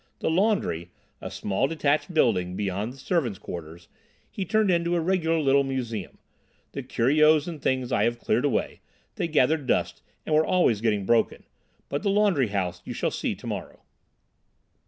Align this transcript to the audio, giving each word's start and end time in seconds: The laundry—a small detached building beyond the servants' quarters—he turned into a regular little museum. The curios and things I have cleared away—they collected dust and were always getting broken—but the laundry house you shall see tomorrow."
The 0.17 0.31
laundry—a 0.31 1.29
small 1.29 1.67
detached 1.67 2.11
building 2.11 2.55
beyond 2.55 2.91
the 2.93 2.97
servants' 2.97 3.37
quarters—he 3.37 4.45
turned 4.45 4.71
into 4.71 4.95
a 4.95 4.99
regular 4.99 5.39
little 5.39 5.63
museum. 5.63 6.17
The 6.71 6.81
curios 6.81 7.47
and 7.47 7.61
things 7.61 7.91
I 7.91 8.05
have 8.05 8.17
cleared 8.17 8.43
away—they 8.45 9.27
collected 9.27 9.67
dust 9.67 10.01
and 10.25 10.33
were 10.33 10.43
always 10.43 10.81
getting 10.81 11.05
broken—but 11.05 12.01
the 12.01 12.09
laundry 12.09 12.47
house 12.47 12.81
you 12.83 12.93
shall 12.95 13.11
see 13.11 13.35
tomorrow." 13.35 13.81